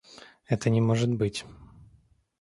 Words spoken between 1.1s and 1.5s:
быть.